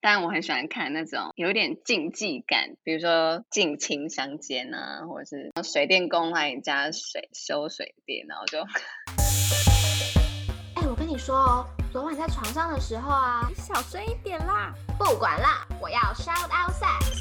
[0.00, 8.60] 但我很喜欢看那种有点竞技感，比如说近亲相奸啊，或者是水电工来你家水修水电，然后就。
[10.76, 17.18] 哎，我跟你说哦，昨晚在床上的时候啊，你小声一点啦，不管啦，我要 shout out sex。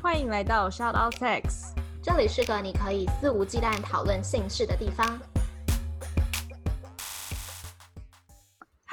[0.00, 5.20] 欢迎来到 shout out sex，这里是个你可以肆无忌惮讨论性事的地方。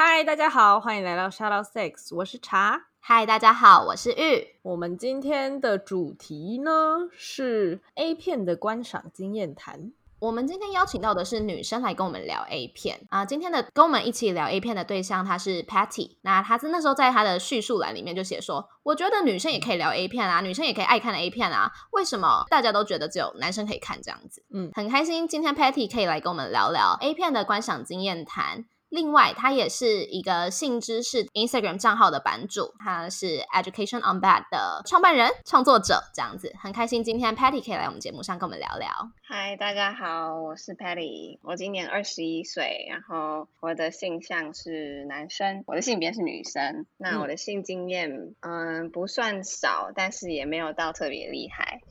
[0.02, 2.86] 嗨，大家好，欢迎来到 shout out sex，我是茶。
[3.02, 4.48] 嗨，大家好，我是玉。
[4.62, 9.92] 我们今天的主题呢是 A 片的观赏经验谈。
[10.20, 13.26] 我们今天邀请到的是女生来跟我们聊 A 片啊。
[13.26, 16.16] 今天的跟我们一起聊 A 片的对象，她是 Patty。
[16.22, 21.70] 那她是那时候在她的叙述栏里面就写说，我觉得女生也可以聊 A 片啊，女生也可以爱看 A 片啊。
[21.92, 24.46] 为什么大家都觉得只有男生可以看这样子？
[24.54, 28.64] 嗯，很开心今天 Patty 可以来跟我们聊聊 A 片的观赏经验谈。
[28.90, 37.04] 另外，他也是一个性知识 Instagram 账号的版主，他是 Education on Bad 的创办人、创作者，这样子很开心。
[37.04, 38.90] 今天 Patty 可以来我们节目上跟我们聊聊。
[39.22, 46.88] 嗨，大家好，我是 Patty，我今年二十一岁，然后我的性向是男生，我的性别是女生。
[46.98, 51.82] 那我的性经验，嗯，不算少，但是也没有到特别厉害。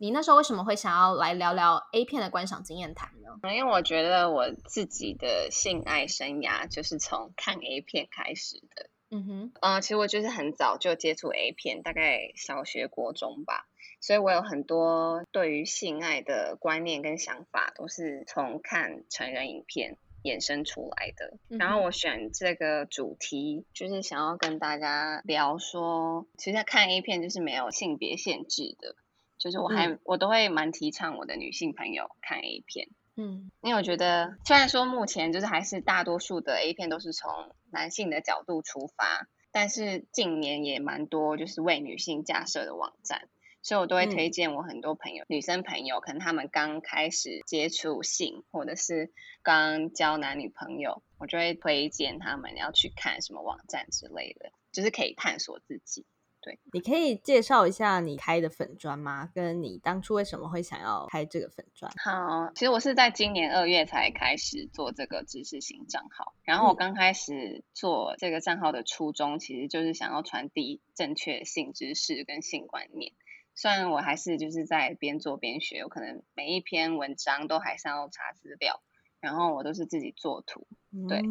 [0.00, 3.52] 你那时候为什么会想要来聊聊 A 片的观赏经验谈呢？
[3.52, 8.90] 因为我觉得我自己的性爱生涯就是从看 A 片开始的。
[9.10, 13.66] 嗯哼，呃，其实我就是很早就接触 A 片，大概小学、国中吧，
[14.00, 21.38] 所以我有很多对于性爱的观念跟想法都是从看成人影片衍生出来的。
[21.58, 28.94] 然后我选这个主题，就是想要跟大家聊说，其实看 A 片就是没有性别限制的。
[29.38, 37.30] 就是我还我都会蛮提倡我的女性朋友看 A 片，嗯，因为我觉得虽然说目前就是还是大多数的 A 片都是从
[37.70, 43.28] 男性的角度出发，但是近年也蛮多就是为女性架设的网站，
[43.62, 49.12] 所以我都会推荐我很多朋友女生朋友，可能他们刚开始接触性或者是
[49.42, 56.04] 刚交男女朋友，我就会推荐他们要去看什么网站之类的，就是可以探索自己。
[56.48, 59.30] 对，你可以介绍一下你开的粉砖吗？
[59.34, 61.92] 跟你当初为什么会想要开这个粉砖？
[62.02, 66.32] 好，其实我是在今年二月才开始做这个知识型账号。
[66.44, 73.12] 然后我刚开始做这个账号的初衷，其实就是想要传递正确性知识跟性观念。
[73.54, 78.80] 虽然我还是就是在边做边学，我可能每一篇文章都还是要查资料。
[79.20, 80.64] 然后我都是自己做图，
[81.06, 81.22] 对，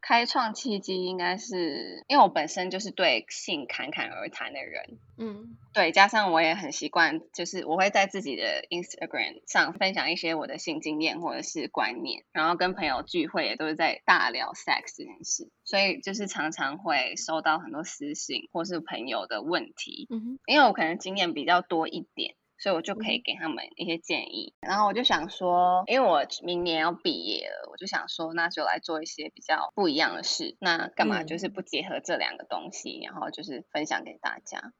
[0.00, 22.36] 开创契机应该是因为我本身就是对性侃侃而谈的人，嗯，对，加上我也很习惯，就是我会在自己的 Instagram 上分享一些我的性经验或者是观念，然后跟朋友聚会也都是在大聊 sex 这件事，所以就是常常会收到很多私信或是朋友的问题，嗯因为我可能经验比较多一点。
[22.64, 30.56] 所以我就可以给他们一些建议，然后我就想说，因为我明年要毕业了，我就想说，那就来做一些比较不一样的事。
[30.60, 34.72] 那干嘛就是不结合这两个东西，然后就是分享给大家。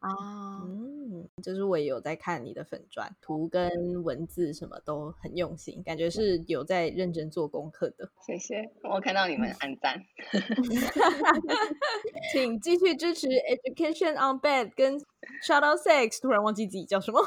[0.00, 8.10] 啊，嗯，就是我也有在看你的粉钻图跟文字，什么都很用心，感觉是有在认真做功课的。
[8.26, 10.02] 谢谢，我看到你们按赞，
[12.32, 14.98] 请继续支持 Education on Bed 跟
[15.46, 16.20] Shout Out Sex。
[16.22, 17.20] 突然忘记自己叫什么，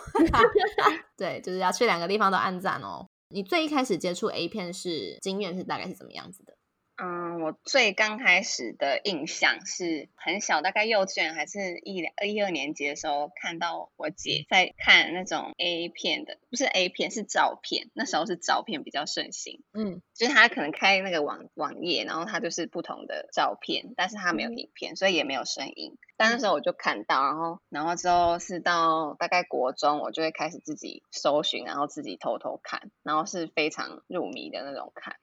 [1.15, 3.07] 对，就是要去两个地方都按赞哦。
[3.27, 6.55] 你最一开始接触 A 片是经验是大概是怎么样子的？
[6.95, 17.89] 嗯，我最刚开始的印象是很小，大概幼稚园还是一两一二年级的时候，看到我姐在看那种 A 片的，不是 A 片，是照片。
[17.93, 25.97] 那时候是照片比较盛行，嗯，就是她可能开那个网网页，然后它就是不同的照片，但是它没有影片，所以也没有声音。
[26.15, 35.15] 但那时候我就看到，然后然后之后是到大概国中，我就会开始自己搜寻，然后自己偷偷看，然后是非常入迷的那种看。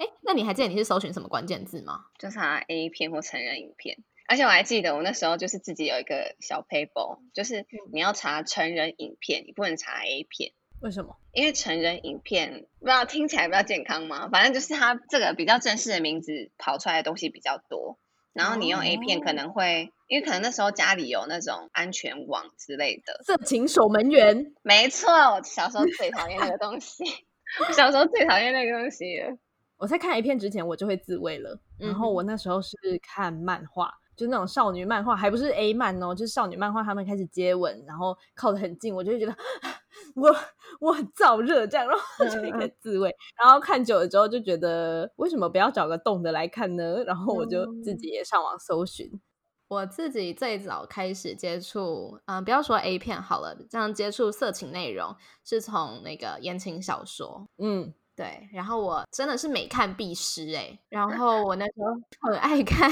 [0.00, 2.06] 哎，那你还记得你是搜寻什么关键字吗？
[2.18, 3.98] 就查 A 片或成人影片，
[4.28, 10.52] 而且我还记得我那时候就是自己有一个小 paper，就是你要查成人影片，你不能查 A 片。
[10.80, 11.14] 为什么？
[11.34, 14.30] 因为成人影片不知道听起来比较健康吗？
[14.32, 17.98] 反正就是它这个比较正式的名字跑出来的东西比较多，
[18.32, 23.22] 然后你用 A 片可能会，因为可能那时候家里有那种安全网之类的。
[23.24, 24.54] 色情守门员。
[24.62, 27.04] 没错，我小时候最讨厌那个东西，
[27.76, 29.36] 小时候最讨厌那个东西了。
[29.80, 31.58] 我在看 A 片之前，我就会自慰了。
[31.78, 36.82] 然后我那时候是看漫画，就是那种少女漫画，还不是 A 漫哦，就是少女漫画。
[36.82, 39.34] 他们开始接吻，然后靠得很近，我就会觉得
[40.14, 40.28] 我
[40.80, 43.10] 我很燥热这样，然后就一个自慰，
[43.42, 47.02] 然后看久了之后就觉得为什么不要找个动的来看呢？
[47.04, 49.10] 然后我就自己也上网搜寻。
[49.68, 58.48] 我自己最早开始接触，嗯，不要说 A 片好了，这样接触色情内容是从那个言情小说，嗯，对。
[58.52, 62.90] 然后我真的是每看必失哎，然 后我那时候很爱看，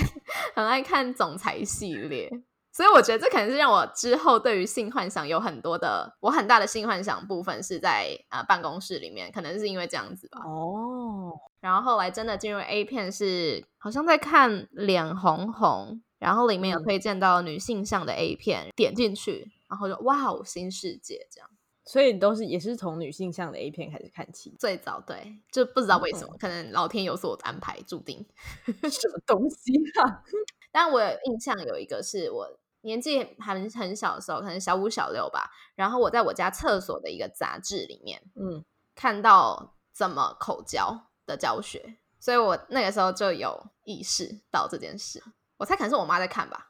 [0.54, 2.30] 很爱看总裁系列，
[2.72, 10.40] 所以我觉得这可能是让我之后对于性幻想有很多的，我很大的性幻想部分是在啊办公室里面，可能是因为这样子吧。
[10.44, 16.00] 哦，然后后来真的进入 A 片是好像在看脸红红。
[16.19, 21.48] 然后里面有推荐到女性向的 A 片，点进去，然后就哇哦，新世界这样。
[21.88, 24.55] 所以都是也是从女性向的 A 片开始看起。
[24.58, 28.26] 最早对，就不知道为什么，可能老天有所安排，注定
[28.67, 30.23] 什么东西啊？
[30.70, 32.46] 但我有印象有一个是我
[32.82, 35.50] 年纪很很小的时候，可能小五小六吧。
[35.75, 38.62] 然后我在我家厕所的一个杂志里面，嗯，
[38.94, 45.23] 看到怎么口交的教学，所以我那个时候就有意识到这件事。
[45.56, 46.67] 我猜可能是我妈在看吧，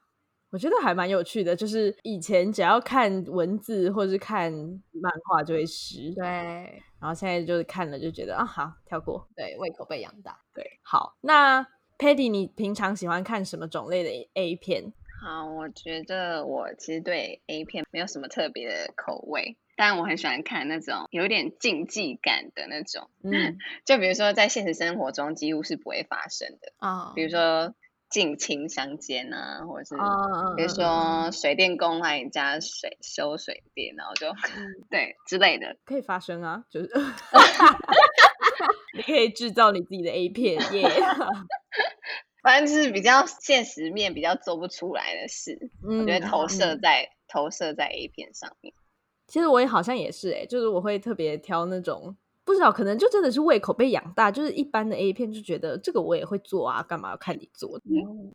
[0.51, 1.55] 我觉得还蛮有趣的。
[1.55, 4.53] 就是以前只要看文字或者是看
[4.93, 6.25] 漫画就会湿，对。
[7.01, 9.29] 然后现在就是看了就觉得啊，好跳过。
[9.37, 10.41] 对，胃口被养大。
[10.53, 11.17] 对，好。
[11.21, 11.67] 那
[11.99, 14.93] Patty，你平常喜欢看什么种类的 A 片？
[15.23, 23.11] 好，我觉得我其实对 A 片没有什么特别的口味，但我很喜欢看那种有点竞技感的那种。
[23.23, 27.75] 嗯， 就比如说在现实生活中几乎是不会发生的啊，比如说。
[28.11, 29.95] 近亲相奸啊，或者是
[30.57, 34.33] 比如说水电工来你家水修水电，然后就
[34.91, 36.91] 对之类的，可以发生啊，就是
[38.97, 40.89] 你可以制造你自己的 A 片耶，
[42.43, 48.73] 反正就是比较现实面比较做不出来的事，嗯我觉得投射在投射在 A 片上面。
[49.27, 52.17] 其实我也好像也是哎，就是我会特别挑那种。
[52.49, 57.79] 不知道，可能就真的是胃口被养大，就是一般的 A 片就觉得这个我也会做啊，干嘛要看你做？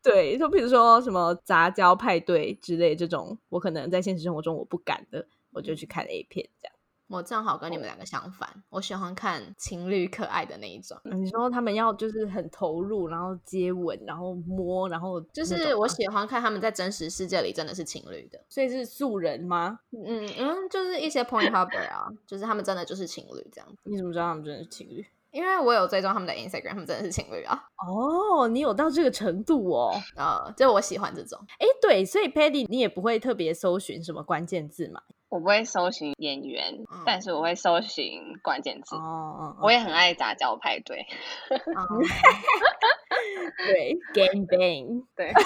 [0.04, 6.73] 对，就比如说什么杂交派对之类这种，我可能在现实生活中我不敢的，我就去看 A 片这样。
[7.13, 10.98] 我正好跟你们两个相反，我喜欢看情侣可爱的那一种。
[11.04, 19.80] 你说他们要就是很投入，然后接吻，然后摸，然后就是我喜欢看他们在真实世界里真的是情侣的，所以是素人吗？
[19.92, 23.77] 嗯嗯，就是一些 point harbor 啊，就是他们真的就是情侣这样子。
[23.83, 25.06] 你怎么知道他们真的是情侣？
[25.30, 27.60] 因为我有追踪他们的 Instagram，他们真的是情侣啊。
[27.88, 29.92] 哦，你有到这个程度哦。
[30.15, 31.39] 啊，就我喜欢这种。
[31.57, 35.01] 哎，对，所以 Patty 你也不会特别搜寻什么关键字嘛？
[35.34, 38.96] 我不会搜寻演员，但是我会搜寻关键字。
[38.96, 41.08] 哦，我也很爱杂交派对。
[43.68, 45.31] 对，game bang，对。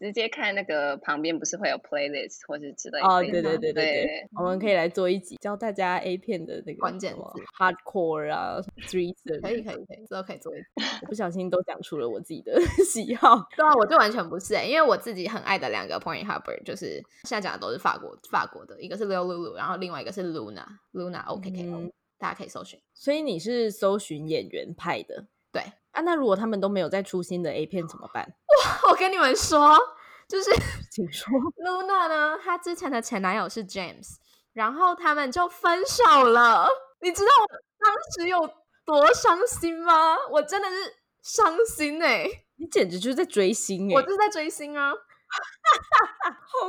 [0.00, 7.20] 直接看那个旁边不是会有 playlist 或是之类的哦，对对对对对，我们可以来做一集教大家 A 片的那个关键词
[7.58, 8.56] ，hardcore 啊
[8.88, 10.66] ，three，可以可以可以，之后可以做一集。
[11.02, 12.58] 我不小心都讲出了我自己的
[12.90, 16.94] 喜好，对啊，我就完全不是哎，因为我自己很爱的两个 point harbor 就是
[17.24, 22.80] 现在讲的都是法国法国的，一个是 Lulu，然后另外一个是 Luna，Luna OKK，大家可以搜寻。
[22.94, 25.62] 所以你是搜寻演员派的，对。
[26.00, 28.24] 啊，那如果他们都没有再出新的 A 片怎么办？
[28.24, 29.78] 哇， 我跟你们说，
[30.26, 30.50] 就是，
[30.90, 31.28] 请说，
[31.62, 34.14] Luna 呢，她之前的前男友是 James，
[34.54, 36.66] 然后他们就分手了。
[37.00, 37.46] 你知道我
[37.78, 38.50] 当时有
[38.84, 40.16] 多伤心吗？
[40.30, 40.74] 我真的是
[41.22, 42.26] 伤心哎！
[42.56, 43.94] 你简直就是在追星哎！
[43.94, 44.90] 我就是在追星啊！
[44.92, 44.96] 好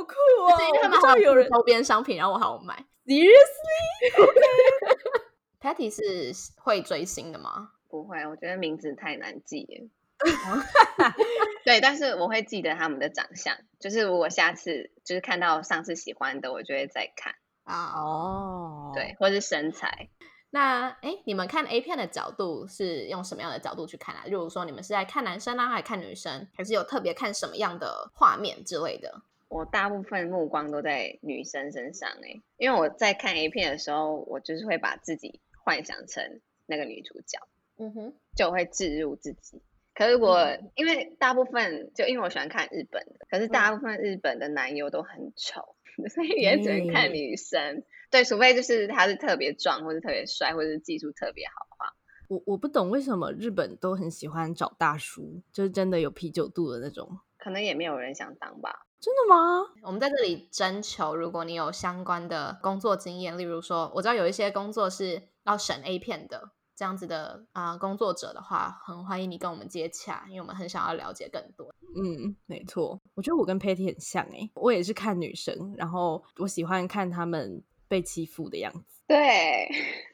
[0.04, 0.56] 酷哦！
[0.60, 2.84] 因为他们好有人周边商品，然后我还要买。
[3.04, 7.70] Seriously？Patty 是会追星的吗？
[7.92, 9.90] 不会，我觉得名字太难记。
[11.66, 13.54] 对，但是我会记得他们的长相。
[13.78, 17.34] 就是如果下次就是看到上次喜欢的，我就会再看
[17.64, 17.92] 啊。
[17.94, 20.08] 哦，对，或是身材。
[20.48, 24.22] 那哎，你们看 A 片的角度是用什么样的角度去看啊？
[24.24, 29.20] 例如说，你们是在看男生啊，还是看女生，还是有特别看什么样的画面之类的？
[29.48, 37.38] 我大部分目光都在女生身上哎，因为我在看 A 片的时候，我就是会把自己幻想成那个女主角。
[37.82, 39.60] 嗯哼，就会置入自己。
[39.94, 40.38] 可是我
[40.74, 45.60] 因为大部分就因为我喜欢看日本的，可是大部分日本的男优都很丑，
[46.14, 47.82] 所以也只能看女生。
[48.10, 51.94] 对，除非就是他是特别壮，或者特别帅，或者是技术特别好的话。
[52.28, 57.18] 我我不懂为什么日本都很喜欢找大叔，就是真的有啤酒肚的那种。
[57.36, 58.86] 可能也没有人想当吧？
[59.00, 59.66] 真的吗？
[59.82, 66.52] 我们在这里征求，如果你有相关的工作经验，例如说，我知道有一些工作是要审 A 片的。
[66.74, 71.74] 这样子的啊，工作者的话，很欢迎你跟我们接洽，因为我们很想要了解更多。
[71.94, 79.68] 嗯，没错，我觉得我跟 Patty 很像诶，我也是看女生，然后我喜欢看他们被欺负的样子，对，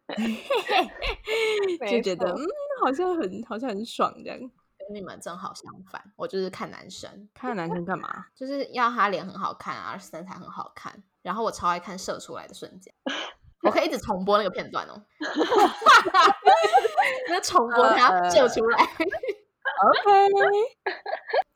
[1.90, 2.46] 就觉得嗯，
[2.82, 4.38] 好像很好像很爽这样。
[4.88, 8.26] 跟你们正好相反，我就是看男生，看男生干嘛？
[8.34, 12.92] 就是要他脸很好看啊，身材很好看，然后我超爱看射出来的瞬间，
[13.62, 15.02] 我可以一直重播那个片段哦，
[17.28, 18.78] 那重播他射出来。
[19.80, 20.32] OK，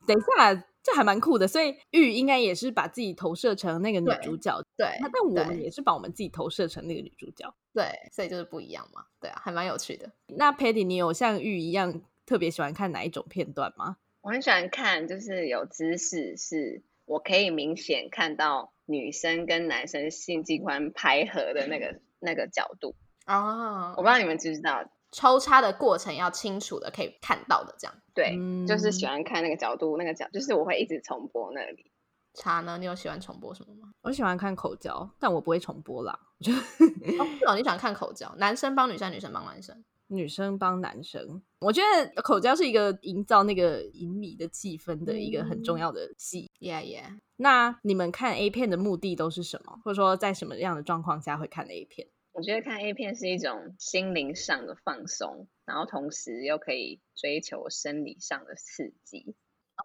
[0.06, 1.46] 等一下，这还蛮酷的。
[1.46, 7.54] 所以玉应该也是把自己投射成那个女主角，对，那但我们也是把我们自己投射成那个女主角。
[7.72, 9.04] 对，所以就是不一样嘛。
[9.20, 10.10] 对啊，还蛮有趣的。
[10.26, 13.96] 那 Patty，你有像玉一样特别喜欢看哪一种片段吗？
[14.20, 22.94] 我很喜欢看，就是有知识，是我可以明显看到女生跟男生性器官拍合的那个那个角度。
[23.26, 31.90] 哦我不知道你们知不知道，抽插的过程要清楚的可以看到的，这样对，就是嗯喜欢看那个角度，那个角就是我会一直重播那里。
[32.34, 32.78] 插呢？
[32.78, 33.92] 你有喜欢重播什么吗？
[34.00, 36.18] 我喜欢看口交，但我不会重播啦。
[36.38, 39.84] 我觉得哦，是哦，你喜欢看口交，男生帮女生，女生帮男生。
[40.12, 46.50] 女生帮男生，我觉得口交是一个营造那个隐秘的气氛的一个很重要的戏。
[46.60, 47.18] Yeah, yeah。
[47.36, 49.80] 那你们看 A 片的目的都是什么？
[49.84, 52.08] 或者说在什么样的状况下会看 A 片？
[52.32, 59.34] 我觉得看 A 片是一种心灵上的放松，然后同时又可以追求生理上的刺激。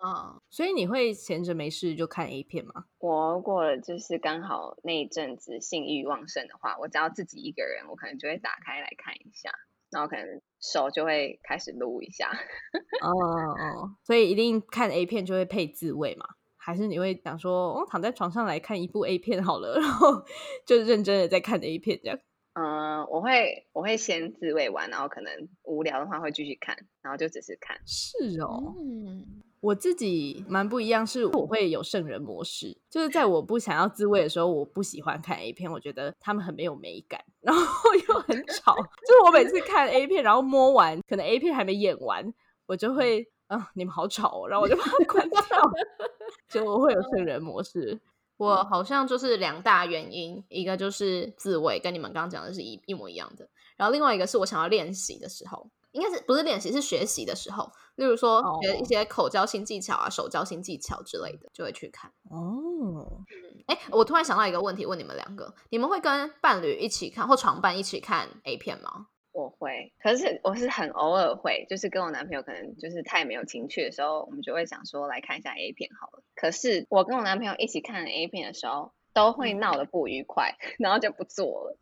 [0.01, 2.85] 哦，所以你会闲着没事就看 A 片吗？
[2.99, 9.49] 我如果就是刚好那一阵子性欲旺盛的话，我只要自己一个人，我可能就会打开来看一下，
[9.91, 10.25] 然后可能
[10.59, 12.29] 手就会开始撸一下。
[13.01, 16.25] 哦哦，所以一定看 A 片就会配自慰嘛？
[16.57, 20.23] 还是你会想说，哦，躺在床上来看一部 A 片好了， 然后
[20.65, 22.19] 就认真的在看 A 片这样？
[22.59, 25.31] 嗯、我会我会先自慰完，然后可能
[25.63, 27.77] 无聊的话会继续看，然后就只是看。
[27.85, 38.75] 是哦，嗯，我自己蛮不一样，是我会有圣人模式，就是在我不想要自慰的时候，我不喜欢看 A 片，我觉得他们很没有美感，然后 又很吵。
[38.75, 42.33] 就是我每次看 A 片，然后摸完，可能 A 片还没演完，
[42.67, 45.39] 我就会啊、你们好吵、哦，然后我就把它关掉。
[46.51, 47.97] 就我会有圣人模式，
[48.35, 62.11] 我好像就是两大原因，一个就是自慰，跟你们刚刚讲的是一一模一样的，然后另外一个是我想要练习的时候，应该是不是练习是学习的时候，例如说学一哦些口交新技巧啊、手交新技巧之类的，就会去看。
[62.29, 63.23] 哦，
[63.65, 69.07] 哎，我突然想到一个问题，问你们两个：你们会跟伴侣一起看或床伴一起看 A 片吗？
[69.31, 76.23] 我会，可是我是很偶尔会，就是跟我男朋友可能就是太没有情趣的时候，我们就会想说来看一下 A 片好了。
[76.35, 81.77] 可是我跟我男朋友一起看 A 片的时候，都会闹得不愉快， 然后就不做了，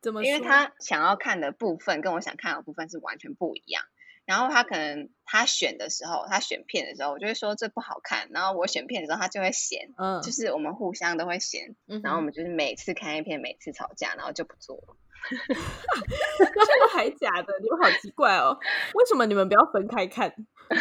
[0.00, 0.24] 怎么？
[0.24, 3.84] 因为他想要看的部分跟我想看的部分是完全不一样。
[4.24, 8.28] 然后他可能他选的时候，他选片的时候，我就会说这不好看。
[8.30, 11.74] 然后我选片的时候，他就会嫌，嗯，就是我们互相都会嫌。
[11.88, 14.96] 嗯，然后我们就是每次看一片，每次吵架，然后就不做了。
[16.38, 18.56] 这个还假的，你们好奇怪哦，
[18.94, 20.32] 为什么你们不要分开看？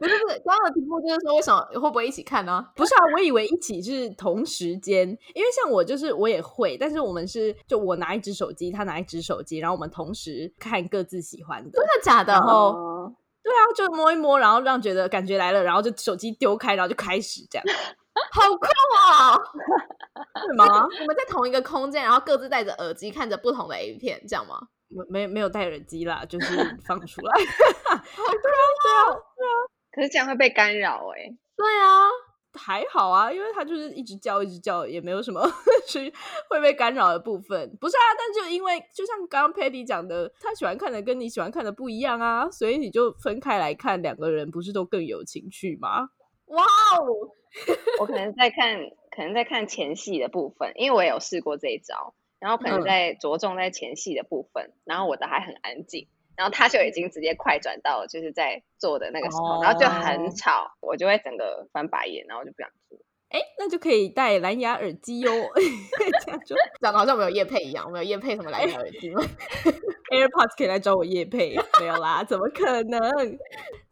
[0.00, 2.66] 不是不是，刚刚的题目就是说为什么会不会一起看呢？
[2.74, 11.82] 不是啊，我以为一起是同时间，因为像我就是我也会，但是我们是就我拿一只手机，他拿一只手机，然后我们同时看各自喜欢的真。
[11.82, 12.32] 的假的？
[12.32, 17.64] 然后哦对啊，就摸一摸，然后让觉得感觉来了，然后就手机丢开，然后就开始这样，
[18.32, 18.66] 好酷
[18.98, 19.40] 哦！
[20.46, 20.64] 什么？
[21.00, 24.58] 我们在同一个空间，然后各自戴着耳机看着不同的 A 片，这样吗？
[25.08, 27.32] 没没有戴耳机啦，就是放出来。
[29.92, 32.08] 可是这样会被干扰哎、对啊，
[32.54, 35.40] 还好啊，因为他就是一直叫一直叫，也没有什么
[35.86, 36.12] 是
[36.48, 37.76] 会被干扰的部分。
[37.80, 46.10] 不是啊，但就因为就像刚刚 Patty 讲的，他喜欢看的跟你喜欢看的不一样啊，所以你就分开来看，两个人不是都更有情趣吗？
[46.46, 47.30] 哇哦！
[48.00, 48.78] 我可能在看，
[49.10, 56.08] 可能在看前戏的部分，因为我也有试过这一招，然后可能嗯在着重在前戏的部分，然后我的还很安静，
[56.40, 62.98] 然后他就已经直接快转到就是在做的那个时候，然后就哦很吵，我就会整个翻白眼，然后就不想做。
[63.28, 65.30] 哎，那就可以戴蓝牙耳机哟，
[66.24, 69.20] 这样就 讲的好像我们有叶配一样，我们有叶配什么蓝牙耳机吗？
[70.10, 72.98] AirPods 可以来找我夜配，没有啦，怎么可能？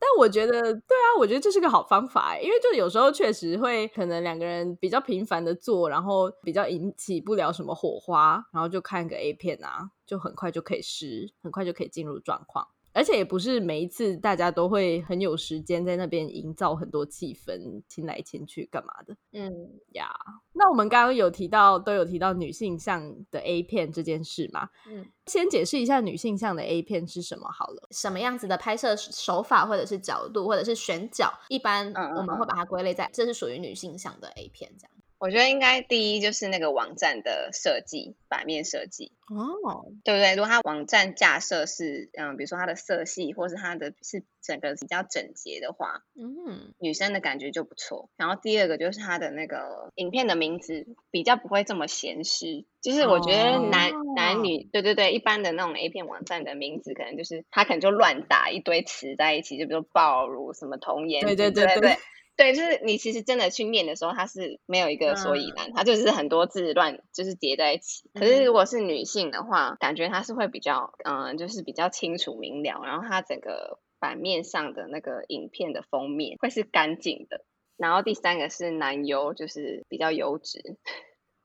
[0.01, 12.67] 但我觉得，对啊，我觉得这是个好方法欸，因为就有时候确实会可能两个人比较频繁的做，然后比较引起不了什么火花，然后就看个 A 片啊，就很快就可以湿，很快就可以进入状况。
[12.95, 19.17] 而且也不是每一次大家都会很有时间在那边营造很多气氛，亲来亲去干嘛的。
[19.33, 19.53] 嗯，
[19.93, 20.09] 呀
[20.53, 24.71] 那我们刚刚有提到，都有提到女性向的 A 片这件事嘛？
[24.89, 27.87] 嗯，先解释一下女性向的 A 片是什么好了。
[27.93, 34.93] 什么样子的拍摄手法，或者是角度，或者是选角，一般我们会把它归类在这是属于女性向的 A 片这样。
[35.19, 40.35] 我觉得应该第一就是那个网站的设计，版面设计，哦，对不对？
[40.37, 48.11] 如果它网站架设是，嗯，比如说它的色系，或是它的是整个比较整洁的话，嗯女生的感觉就不错。
[48.17, 61.99] 然后第二个就是它的那个影片的名字比较不会这么闲湿，就是我觉得男、哦男女，对对对，一般的那种 A 片网站的名字可能就是他可能就乱打一堆词在一起，就比如说暴露什么童颜对之对对对类
[62.39, 62.55] 对。
[62.55, 68.09] 就是你其实真的去念的时候，它是没有一个所以然，它就是很多字乱，就是叠在一起。
[68.15, 77.45] 可是如果是女性的话，感觉它是会比较，嗯、就是比较清楚明了，然后它整个版面上的那个影片的封面会是干净的。
[77.77, 80.79] 然后第三个是男优，就是比较优质，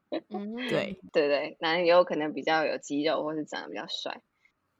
[0.29, 4.21] 嗯，对，对对，男优可能比较有肌肉，或是长得比较帅。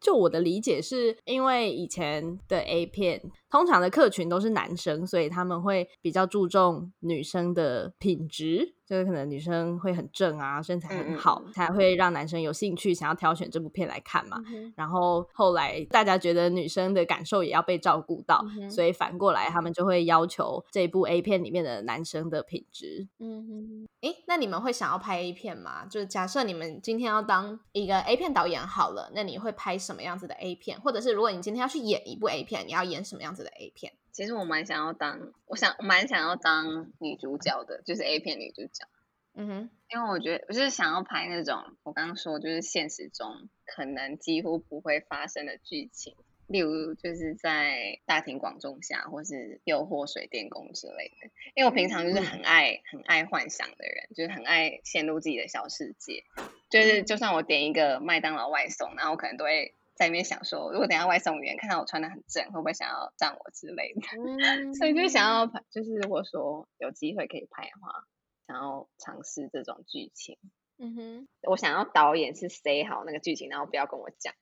[0.04, 14.38] 就我的理解是，因为以前的 A 片通常的客群都是男生，所以他们会比较注重女生的品质，就是可能女生会很正啊，身材很好，嗯嗯才会让男生有兴趣想要挑选这部片来看嘛。
[14.54, 23.08] 嗯然后后来大家觉得女生的感受也要被照顾到，嗯所以反过来他们就会要求这部 A 片里面的男生的品质。
[23.18, 25.88] 嗯哼，诶，那你们会想要拍 A 片吗？
[25.88, 30.80] 就是假设你们今天要当一个 A 片导演好了，那你会拍什么样子的 A 片？
[30.80, 33.94] 或者是如果你今天要去演一部 A 片，你要演什么样子的 A 片？
[34.14, 38.88] 其实我蛮想要当，我想我蛮想要当女主角的，就是 A 片女主角。
[39.36, 46.16] 嗯哼，因为我觉得我就是想要拍那种我刚刚说就是现实中可能几乎不会发生的剧情，
[46.46, 51.32] 例如就是在大庭广众下，或是诱惑水电工之类的。
[51.56, 56.24] 因为我平常就是很爱很爱幻想的人，就是很爱陷入自己的小世界。
[56.70, 64.02] 就是就算我点一个麦当劳外送，然后我可能都会在里面想说，如果等下外送员看到我穿的很正，会不会想要赞我之类的？
[64.18, 68.06] 嗯 所以就想要拍，就是如果说有机会可以拍的话，
[68.48, 70.38] 想要尝试这种剧情。
[70.80, 74.34] 嗯哼，我想要导演是 say 好那个剧情，然后不要跟我讲，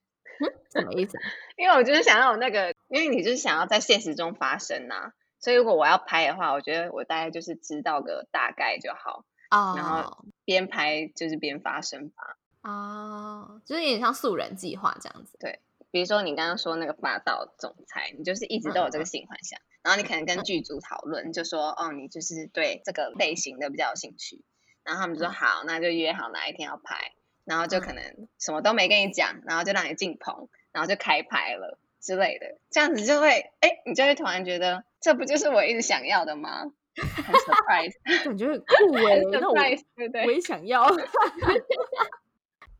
[0.72, 1.18] 什么意思？
[1.58, 12.38] 因为我就是想要有那个，因为你就是想要在现实中发生呐、所以如果我要拍的话，我觉得我大概就是知道个大概就好，哦，然后边拍就是边发生吧。
[12.64, 15.38] 哦，就是有点像素人计划这样子。
[15.40, 24.42] 对比如说你刚刚说那个霸道总裁，你就是一直都有这个性幻想，然后你可能跟剧组讨论，就说哦，你就是对这个类型的比较有兴趣，
[24.84, 27.12] 然后他们就说好，那就约好哪一天要拍，
[27.44, 36.72] 然后就可能什么都没跟你讲，然后就让你进棚，然后就开拍了之类的，这样子就会，哎，你就会突然觉得这不就是我一直想要的吗？
[36.96, 40.26] 很 surprise，感觉很酷哎、 很那我 surprise，对不对？
[40.26, 40.88] 我也想要。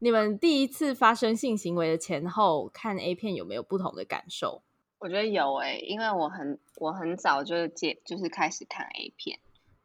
[0.04, 4.64] 你们第一次发生性行为的前后看 A 片有没有不同的感受？
[4.98, 9.38] 我觉得有诶、因为我很我很早就接就是开始看 A 片，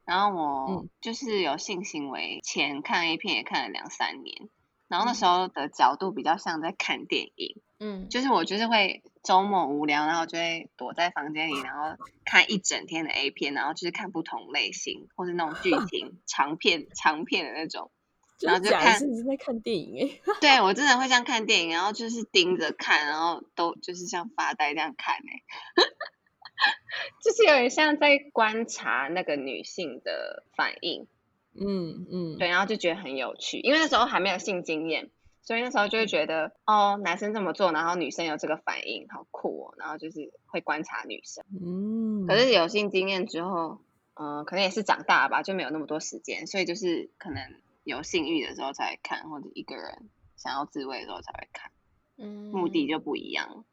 [0.07, 0.89] 然后我嗯。
[1.03, 4.49] 就是有性行为前看 A 片也看了两三年，
[4.89, 17.91] 然后那时候的角度比较像在看电影，嗯，就是我就是会周末无聊，然后就会躲在房间里，然后看一整天的 A 片，然后就是看不同类型或是那种剧情长片长片的那种，
[18.41, 25.43] 然后就看是你是在看电影哎、 对我真的会像看电影，然后就是盯着看，然后都就是像发呆这样看哎、
[27.23, 31.07] 就是有点像在观察那个女性的反应，
[31.55, 35.11] 嗯嗯，对，然后就觉得很有趣，因为那时候还没有性经验，
[35.43, 41.45] 所以那时候就会觉得哦，男生这么做，然后女生有这个反应，好酷哦，然后就是会观察女生。
[41.51, 43.81] 嗯，可是有性经验之后，
[44.15, 47.43] 嗯、可能也是长大吧，就没有那么多时间，所以就是可能
[47.87, 51.71] 有性欲的时候才会看，或者一个人想要自慰的时候才会看。
[52.19, 53.65] 嗯目的就不一样。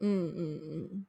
[0.00, 1.06] 嗯嗯嗯，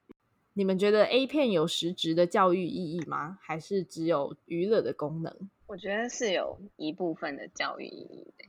[0.53, 3.37] 你们觉得 A 片有实质的教育意义吗？
[3.41, 5.49] 还是只有娱乐的功能？
[5.67, 8.45] 我觉得是有一部分的教育意义的，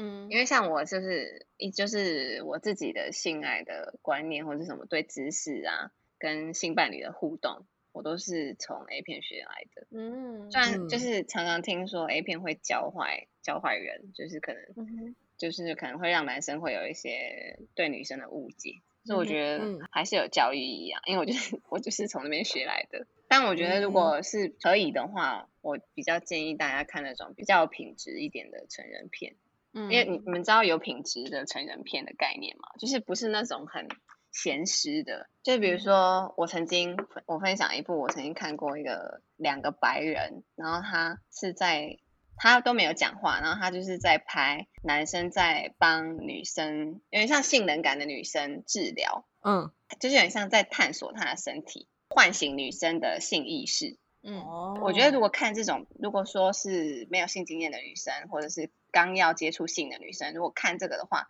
[0.00, 9.86] 嗯，因为像我就是一就是我自己的性爱的观念或者什么对知识啊，跟性伴侣的互动，我都是从 A 片学来的。
[9.90, 18.74] 嗯，虽然就嗯是常常听说 A 片会教坏教坏人，就是可能嗯就是可能会让男生会有一些对女生的误解，
[19.04, 19.78] 所以我觉嗯。
[19.78, 23.06] 得还是有教育意义啊，因为我就是 我就是从那边学来的。
[23.28, 24.22] 但我觉得如嗯果。
[24.22, 29.34] 是可以的话，我比较建议大家看那种比较有品质一点的成人片，
[29.72, 30.18] 嗯，因为你。
[30.18, 32.68] 你们知道有品质的成人片的概念吗？
[32.78, 33.88] 就是不是那种很
[34.30, 41.98] 咸湿的，就比如说我曾经我分享一部我曾经看过一个两个白人，然后他是在
[42.42, 53.96] 他都没有讲话，然后他就是在拍男生在帮女生有点像性能感的女生治疗，嗯就是有点像在探索她的身体，唤醒女生的性意识。
[54.24, 61.28] 嗯，哦我觉得如果看这种，如果说是没有性经验的女生，或者是刚要接触性的女生，如果看这个的话，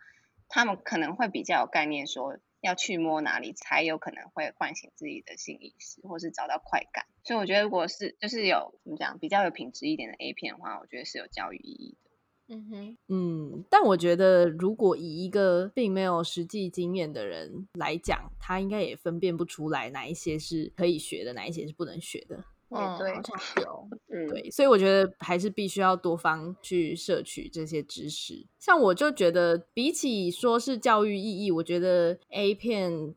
[0.49, 7.05] 他们可能会比较有概念，说要去摸哪里才有可能会唤醒自己的性意识，或是找到快感。
[7.23, 12.09] 所以我觉得，如果是就是有怎么讲比较有品质一点的 A 片的话，我觉得是有教育意义的。
[12.55, 22.43] 嗯哼，嗯，但我觉得如果以一个并没有实际经验的人来讲，他应该也分辨不出来哪一些是可以学的，哪一些是不能学的。
[22.75, 23.87] 嗯， 对好像是哦。
[24.09, 28.45] 嗯，对，所以我觉得还是必须要多方去摄取这些知识。
[28.59, 33.15] 像我就觉得，比起说是教育意义，我觉得 A 片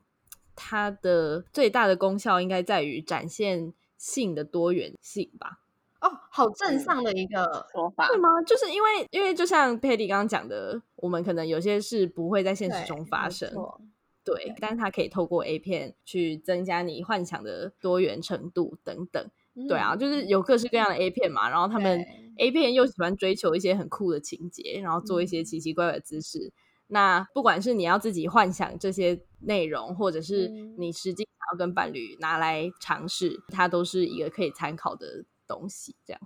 [0.54, 5.60] 它的最大的功效应该在于展现性的多元性吧。
[6.00, 8.28] 哦，好正向的一个， 说法对吗？
[8.46, 13.80] 就是因为，因为就像佩蒂刚刚讲的，我们可能有些事不会在现实中发生，没错
[14.24, 19.30] 对，但是它可以透过 A 片去增加你幻想的多元程度等等。
[19.68, 22.04] 对啊，嗯就是有各式各样的 A 片嘛，然后他们
[22.38, 26.52] A 片又喜欢追求一些很酷的情节，然后做一些奇奇怪怪的姿势。
[26.88, 35.96] 那不管是你要自己幻想这些内容，或者是嗯你实际想要跟伴侣拿来尝试，它都是一个可以参考的东西。
[36.04, 36.20] 这样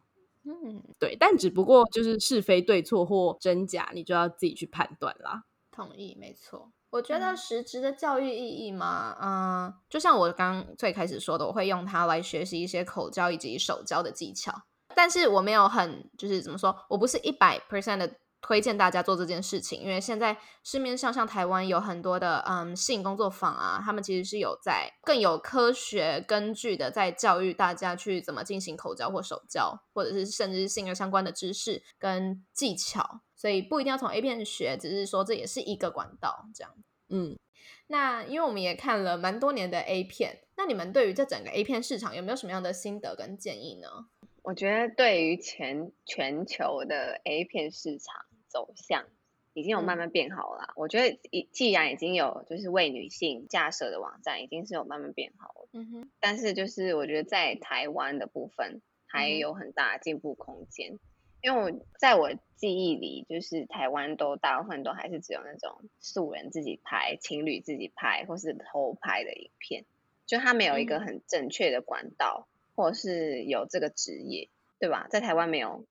[0.45, 5.45] 嗯，对，但只不过就是是非对错或真假，你就要自己去判断啦。
[5.71, 6.73] 同意，没错。
[6.91, 14.63] 我觉得实质的教育意义嘛，嗯、就像我刚最开始说的，我会用它来学习一些口交以及手交的技巧，
[14.95, 36.75] 但是我没有很就是怎么说，我不是一百 percent 的推荐大家做这件事情，因为现在市面上像台湾有很多的嗯性工作坊啊，他们其实是有在更有科学根据的在教育大家去怎么进行口交或手交，或者是甚至是性的相关的知识跟技巧，所以不一定要从 A 片学，只是说这也是一个管道这样。
[37.09, 37.39] 嗯，
[37.87, 43.89] 那因为我们也看了蛮多年的 A 片，那你们对于这整个 A 片市场有没有什么样的心得跟建议呢？
[44.43, 49.07] 我觉得对于全全球的 A 片市场走向，
[49.55, 50.75] 已经有慢慢变好了啦。
[50.77, 55.69] 我觉得已既然已经有就是为女性架设的网站，已经是有慢慢变好了。
[55.73, 60.99] 嗯哼，但是就是我觉得在台湾的部分还有很大的进步空间，
[61.43, 69.85] 因为我在我记忆里，就是台湾都大部分都还是只有那种素人自己拍、情侣自己拍或是偷拍的影片，
[70.27, 74.49] 就他没有一个嗯很正确的管道，或者是有这个职业，
[74.79, 75.07] 对吧？
[75.11, 75.85] 在台湾没有，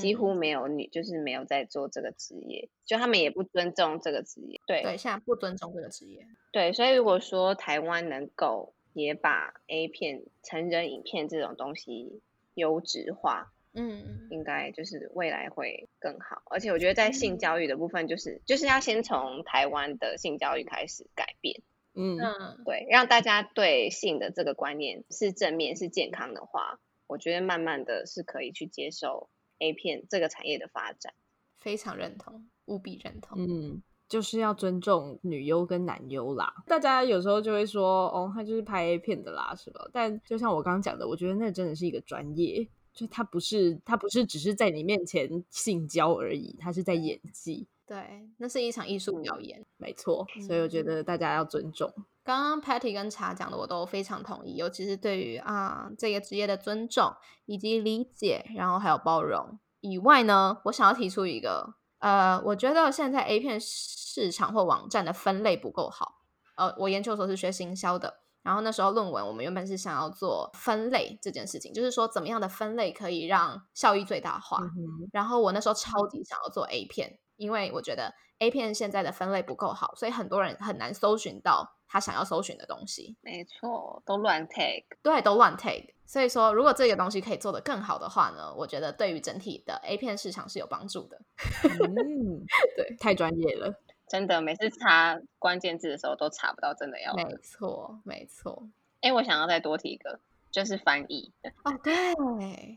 [0.00, 6.26] 几乎没有女，就是没有在做这个职业，就他们也不尊重这个职业，对对，现在不尊重这个职业。
[6.50, 12.20] 对，所以如果说台湾能够也把 A 片、成人影片这种东西
[12.54, 16.42] 优质化，嗯，应该就是未来会更好。
[16.50, 21.62] 而且我觉得在性教育的部分，就是就是要先从台湾的性教育开始改变，
[21.94, 31.14] 嗯，嗯，对，让大家对性的这个观念是正面、是健康的话，我觉得慢慢的是可以去接受 A 片这个产业的发展。
[31.56, 33.36] 非常认同，无比认同。
[33.38, 36.52] 嗯，就是要尊重女优跟男优啦。
[36.66, 39.88] 大家有时候就会说，哦，他就是拍 A 片的啦，是吧？
[39.92, 47.68] 但就像我刚刚讲的，我觉得那真的是一个专业，就他不是他不是只是在你面前性交而已，他是在演技。
[47.86, 49.64] 对，那是一场艺术表演。
[49.76, 51.88] 没错，所以我觉得大家要尊重。
[52.24, 57.14] 刚刚 Patty 跟茶讲的，我都非常同意，尤其是对于啊这个职业的尊重
[57.46, 66.16] 以及理解，然后还有包容以外呢，我想要提出一个，呃，我觉得现在 A 片市场或网站的分类不够好。
[66.56, 74.56] 呃，我研究所是学行销的，然后那时候论文我们原本是想要做分类这件事情，就是说怎么样的分类可以让效益最大化。
[74.62, 84.86] 嗯然后我那时候超级想要做 A 片，因为我觉得 A 片现在的分类不够好，所以很多人很难搜寻到他想要搜寻的东西，没错，都乱 take。
[85.02, 85.92] 对，都乱 take。
[86.06, 91.20] 所以说，如果这个东西可以做得更好的话呢，我觉得对于整体的 A 片市场是有帮助的。
[91.68, 93.74] 嗯， 对，太专业了。
[94.08, 97.38] 真的，每次查关键字的时候都查不到真的要没的。
[97.38, 98.68] 错，没错。
[99.00, 102.14] 哎，我想要再多提一个，就是翻译，哦，对，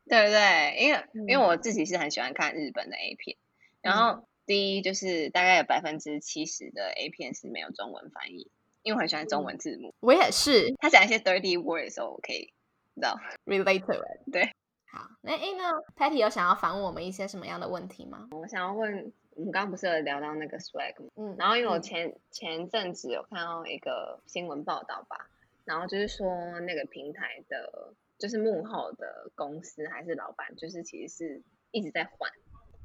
[0.05, 0.77] 对不对？
[0.79, 3.37] 因为、因为嗯我自己是很喜欢看日本的 A 片，
[3.81, 8.51] 然后第一就是大概有百分之七十的 A 片是没有中文翻译，
[8.83, 9.95] 因为我很喜欢中文字幕。
[9.99, 12.53] 我也是他讲一些 dirty word 的时候，我可以
[12.93, 14.31] 知道，relate to it。
[14.31, 14.51] 对，
[14.91, 15.63] 好，那 A 呢
[15.95, 18.27] ？Patty 有想要反问我们一些什么样的问题吗？
[18.31, 21.09] 我想要问，我们刚刚不是有聊到那个 swag 吗？
[21.15, 25.29] 嗯然后因为我嗯前、前阵子有看到一个新闻报道吧，
[25.65, 32.29] 然后就是说那个平台的，就是幕后的公司还是老板，就是其实是一直在换，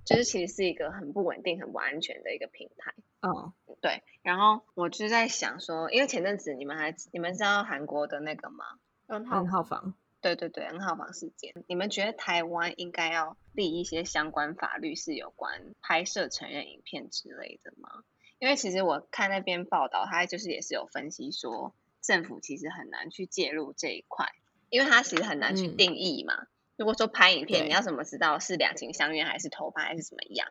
[0.05, 2.95] 就是其实是一个很不稳定、很不安全的一个平台。
[3.23, 8.65] 哦，对，然后我就在想说，因为前阵子你们还你们知道韩国的那个吗？
[9.09, 18.03] 嗯，好 N，号房，对对对，N 号房事件，你们觉得台湾应该要立一些相关法律，是有关拍摄成人影片之类的吗？
[18.39, 24.27] 因为其实我看那边报道，他就是也是有分析说，政府其实很难去介入这一块，
[24.69, 26.47] 因为它其实很难去定义嘛。
[26.77, 30.49] 如果说拍影片，你要怎么知道是两情相悦还是偷拍还是怎么样？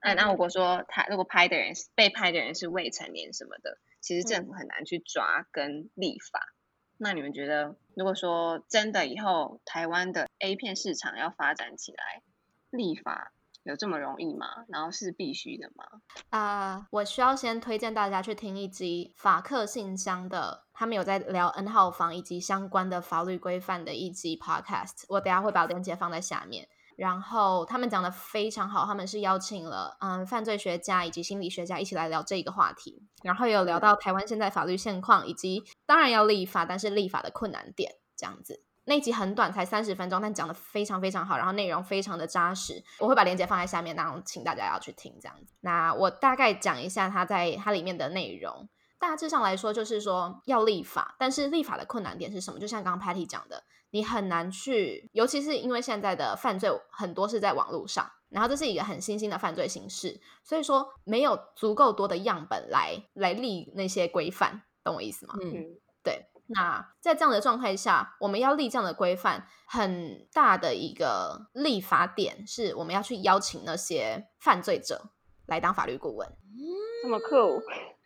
[0.00, 6.54] 那那如果说他如果拍的人被拍的人是未成年什么的，其实政府很难去抓跟立法。
[6.98, 12.22] 那你们觉得，如果说真的以后台湾的 A 片市场要发展起来，
[12.70, 13.32] 立法
[13.62, 14.46] 有这么容易吗？
[14.68, 15.84] 然后是必须的吗？
[16.30, 26.68] 啊，我需要先推荐大家去听一集法克信箱的，他们有在聊 N 号房以及相关的法律规范的一集 Podcast，我等下会把链接放在下面。
[26.96, 38.62] 然后他们讲的非常好，他们是邀请了嗯犯罪学家以及心理学家一起来聊这个话题，然后有聊到台湾现在法律现况，以及当然要立法，但是立法的困难点这样子。
[38.84, 42.84] 那集很短，才三十分钟，但讲的非常非常好，然后内容非常的扎实。
[42.98, 45.54] 我会把链接放在下面，然后请大家要去听这样子。
[45.60, 48.68] 那我大概讲一下它在它里面的内容。
[48.98, 52.60] 大致上来说，就是说要立法，但是立法的困难点是什么？
[52.60, 53.64] 就像刚刚 Patty 讲的。
[53.90, 65.34] 你很难去，尤其是因为现在的犯罪很多是在网络上，然后这是一个很新兴的犯罪形式，所以说没有足够多的样本来来立那些规范，懂我意思吗？
[65.42, 66.26] 嗯，对。
[66.50, 75.10] 那在这样的状态下，我们要立这样的规范，很大的一个立法点是我们要去邀请那些犯罪者
[75.46, 76.26] 来当法律顾问，
[77.02, 77.62] 这么酷。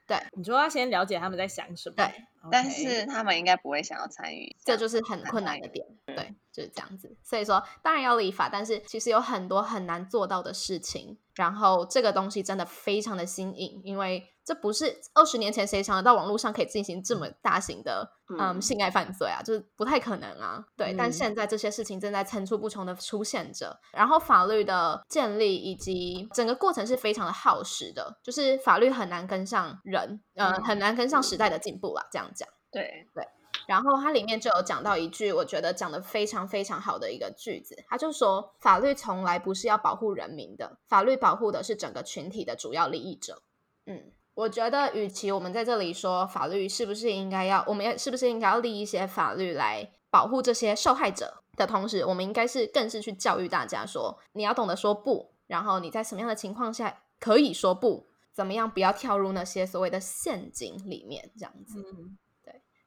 [0.09, 1.95] 对，你说要先了解他们在想什么。
[1.95, 2.13] 对。
[2.51, 5.87] 但是他们应该不会想要参与，这就是很困难的点。
[6.07, 7.17] 对，就是这样子。
[7.23, 11.19] 所以说，当然要立法，但是其实有很多很难做到的事情。
[11.35, 18.07] 然后这个东西真的非常的新颖，因为这不是二十年前谁想得到网络上可以进行这么大型的
[18.39, 20.63] 嗯性爱犯罪啊，就是不太可能啊。
[20.77, 23.81] 对，但现在这些事情正在层出不穷的出现着。
[23.95, 32.07] 然后法律的建立以及整个过程是非常的耗时的，就是法律很难跟上人，嗯，很难跟上时代的进步啦。
[32.13, 32.32] 这样讲，
[32.73, 33.25] 对对。
[33.69, 43.43] 然后它里面就有讲到一句，我觉得讲的非常非常好的一个句子，他就说：法律从来不是要保护人民的，法律保护的是整个群体的主要利益者。
[43.87, 61.79] 嗯，我觉得与其我们在这里说法律是不是应该要，我们要是不是应该要立一些法律来保护这些受害者的同时，我们应该是更是去教育大家说，你要懂得说不，然后你在什么样的情况下可以说不，怎么样不要跳入那些所谓的陷阱里面，这样子。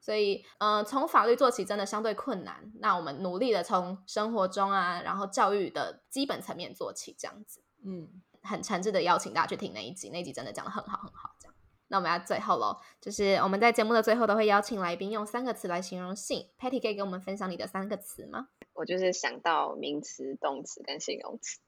[0.06, 2.72] 所以，呃，从法律做起真的相对困难。
[2.76, 7.64] 那我们努力的从生活中啊，然后教育的基本层面做起，这样子。
[7.84, 11.36] 嗯，很诚挚的邀请大家去听那一集，那一集真的讲的很好，很好。
[11.40, 11.56] 这样，
[11.88, 16.52] 那我们要最后喽，就是我们在节目的最后都会邀请来宾用三个词来形容性。
[16.60, 18.50] Patty 可以给我们分享你的三个词吗？
[18.74, 21.60] 我就是想到名词、动词跟形容词。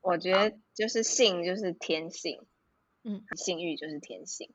[0.00, 2.44] 我觉得就是性就是天性，
[3.04, 4.52] 嗯，性欲就是天性，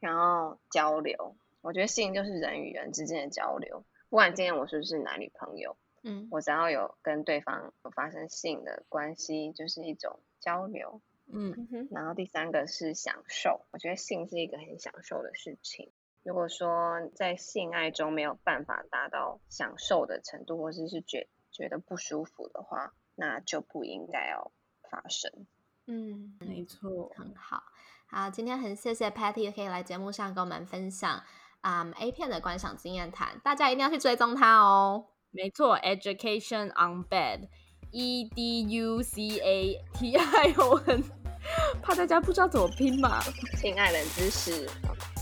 [0.00, 1.36] 然后交流。
[1.60, 15.90] 我觉得性就是人与人之间的交流，不管今天我是不是男女朋友，嗯，我只要有跟对方有发生性的关系，就是一种交流，嗯然后第三个是享受，我觉得性是一个很享受的事情。
[16.22, 24.52] 如果说在性爱中没有办法达到享受的程度，或者是觉觉得不舒服的话，那就不应该要
[24.90, 25.46] 发生。
[25.86, 27.62] 嗯，没错，很好。
[28.06, 31.22] 好，今天很谢谢 Patty 可以来节目上跟我们分享。
[31.62, 35.06] 嗯，A 片的观赏经验谈，大家一定要去追踪它哦。
[35.30, 41.04] 没错，Education on Bed，E D U C A T I O N，
[41.82, 43.20] 怕大家不知道怎么拼嘛。
[43.60, 44.68] 亲爱冷知识。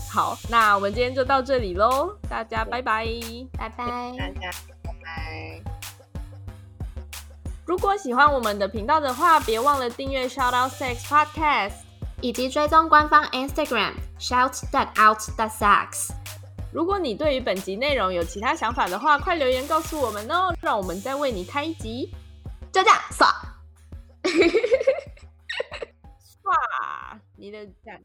[0.09, 3.05] 好，那我们今天就到这里喽，大家拜拜，
[3.57, 4.51] 拜拜，大家
[4.83, 5.61] 拜拜。
[7.65, 11.73] 如果喜欢我们的频道的话，别忘了订阅 Shout Out Sex Podcast，
[12.21, 16.11] 以及追踪官方 Instagram Shout That Out The Sex。
[16.71, 22.13] 如果你对于本集内容有其他想法的话，快留言告诉我们哦，让我们再为你开一集。
[22.71, 23.27] 就这样，刷，
[26.43, 27.99] 刷，你的赞。